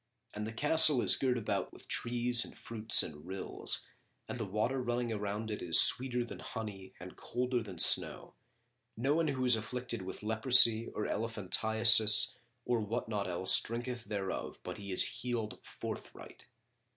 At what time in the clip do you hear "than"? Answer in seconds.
6.25-6.39, 7.61-7.77